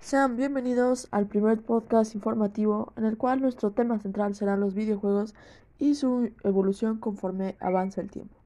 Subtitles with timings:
[0.00, 5.34] Sean bienvenidos al primer podcast informativo en el cual nuestro tema central serán los videojuegos
[5.78, 8.36] y su evolución conforme avanza el tiempo,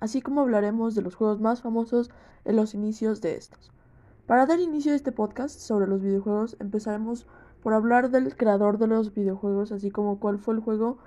[0.00, 2.10] así como hablaremos de los juegos más famosos
[2.44, 3.70] en los inicios de estos.
[4.26, 7.26] Para dar inicio a este podcast sobre los videojuegos empezaremos
[7.62, 10.98] por hablar del creador de los videojuegos, así como cuál fue el juego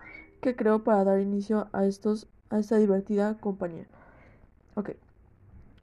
[0.42, 3.88] que creó para dar inicio a, estos, a esta divertida compañía.
[4.76, 4.92] Ok.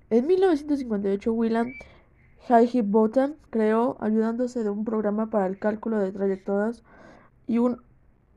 [0.08, 1.72] En 1958, William
[2.84, 6.84] Bottom creó, ayudándose de un programa para el cálculo de trayectorias
[7.46, 7.82] y un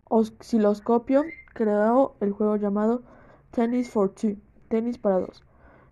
[0.05, 3.03] osciloscopio, creó el juego llamado
[3.51, 4.37] Tennis for Two,
[4.67, 5.43] tenis para dos,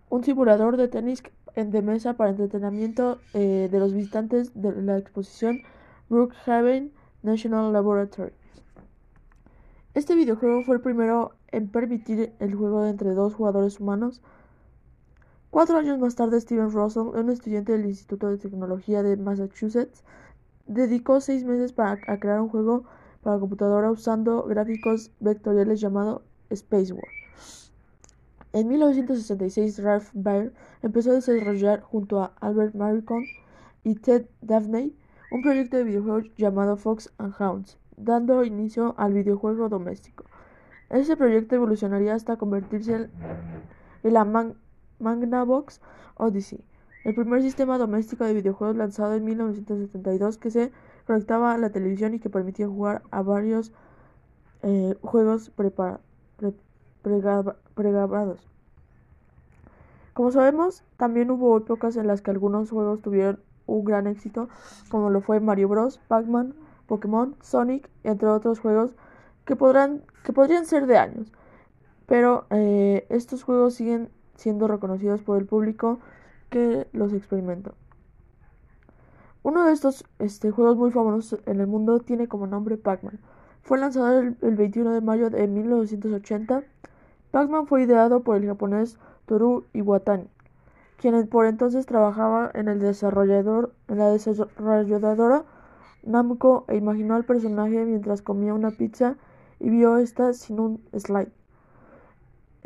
[0.10, 1.22] un simulador de tenis
[1.56, 5.62] de mesa para entretenimiento eh, de los visitantes de la exposición
[6.10, 8.34] Brookhaven National Laboratory.
[9.94, 14.22] Este videojuego fue el primero en permitir el juego entre dos jugadores humanos
[15.50, 20.04] Cuatro años más tarde, Steven Russell, un estudiante del Instituto de Tecnología de Massachusetts,
[20.66, 22.84] dedicó seis meses para a crear un juego
[23.24, 27.08] para computadora usando gráficos vectoriales llamado Space War.
[28.52, 33.24] En 1966, Ralph Baer empezó a desarrollar junto a Albert Maricon
[33.86, 34.92] y Ted Daphne
[35.32, 40.26] un proyecto de videojuego llamado Fox and Hounds, dando inicio al videojuego doméstico.
[40.90, 43.10] Ese proyecto evolucionaría hasta convertirse
[44.04, 44.26] en la
[45.00, 45.82] Magnavox
[46.16, 46.64] Odyssey,
[47.04, 50.72] el primer sistema doméstico de videojuegos lanzado en 1972 que se
[51.06, 53.72] conectaba a la televisión y que permitía jugar a varios
[54.64, 55.52] eh, juegos
[57.74, 58.48] pregrabados.
[60.14, 64.50] Como sabemos, también hubo épocas en las que algunos juegos tuvieron un gran éxito,
[64.90, 66.56] como lo fue Mario Bros, Pac-Man,
[66.88, 68.96] Pokémon, Sonic, entre otros juegos
[69.46, 71.32] que, podrán, que podrían ser de años.
[72.08, 76.00] Pero eh, estos juegos siguen siendo reconocidos por el público
[76.50, 77.74] que los experimentó.
[79.44, 83.20] Uno de estos este, juegos muy famosos en el mundo tiene como nombre Pac-Man.
[83.62, 86.64] Fue lanzado el, 21 de mayo de 1980.
[87.32, 90.28] Pac-Man fue ideado por el japonés Toru Iwatani,
[90.98, 95.44] quien por entonces trabajaba en, el desarrollador, en la desarrolladora
[96.04, 99.18] Namco e imaginó al personaje mientras comía una pizza
[99.60, 101.32] y vio esta sin un slide.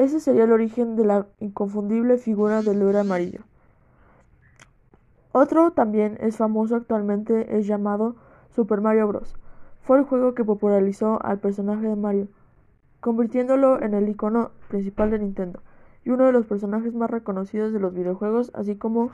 [0.02, 3.42] Ese sería el origen de la inconfundible figura del héroe amarillo.
[5.32, 8.16] Otro también es famoso actualmente es llamado
[8.50, 9.36] Super Mario Bros.
[9.84, 12.30] Fue el juego que popularizó al personaje de Mario,
[13.00, 15.62] convirtiéndolo en el icono principal de Nintendo
[16.04, 19.12] y uno de los personajes más reconocidos de los videojuegos, así como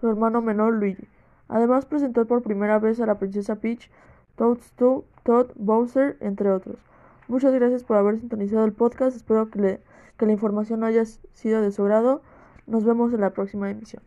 [0.00, 1.06] su hermano menor Luigi.
[1.46, 3.88] Además presentó por primera vez a la princesa Peach,
[4.34, 6.80] Toadstool, Todd Bowser, entre otros.
[7.28, 9.16] Muchas gracias por haber sintonizado el podcast.
[9.16, 9.80] Espero que,
[10.18, 12.22] la información haya sido de su grado.
[12.66, 14.02] Nos vemos en la próxima emisión.